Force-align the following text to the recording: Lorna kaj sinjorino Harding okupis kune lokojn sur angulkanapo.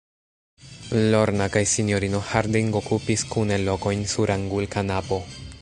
Lorna 1.15 1.47
kaj 1.57 1.63
sinjorino 1.73 2.23
Harding 2.31 2.73
okupis 2.83 3.27
kune 3.37 3.63
lokojn 3.69 4.05
sur 4.15 4.39
angulkanapo. 4.41 5.25